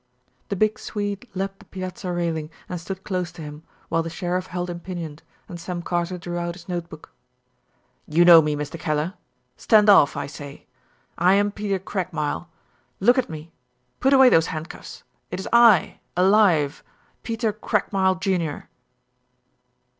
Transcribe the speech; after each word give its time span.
The 0.49 0.55
big 0.55 0.79
Swede 0.79 1.29
leaped 1.35 1.59
the 1.59 1.65
piazza 1.65 2.11
railing 2.11 2.49
and 2.67 2.81
stood 2.81 3.03
close 3.03 3.31
to 3.33 3.43
him, 3.43 3.61
while 3.87 4.01
the 4.01 4.09
sheriff 4.09 4.47
held 4.47 4.71
him 4.71 4.79
pinioned, 4.79 5.21
and 5.47 5.59
Sam 5.59 5.83
Carter 5.83 6.17
drew 6.17 6.39
out 6.39 6.55
his 6.55 6.67
notebook. 6.67 7.11
"You 8.07 8.25
know 8.25 8.41
me, 8.41 8.55
Mr. 8.55 8.79
Kellar, 8.79 9.13
stand 9.57 9.91
off, 9.91 10.17
I 10.17 10.25
say. 10.25 10.65
I 11.19 11.35
am 11.35 11.51
Peter 11.51 11.77
Craigmile. 11.77 12.47
Look 12.99 13.19
at 13.19 13.29
me. 13.29 13.51
Put 13.99 14.11
away 14.13 14.29
those 14.29 14.47
handcuffs. 14.47 15.03
It 15.29 15.39
is 15.39 15.47
I, 15.53 15.99
alive, 16.17 16.83
Peter 17.21 17.53
Craigmile, 17.53 18.15
Jr." 18.19 18.65